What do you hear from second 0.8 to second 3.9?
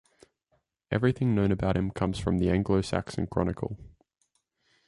Everything known about him comes from the "Anglo-Saxon Chronicle".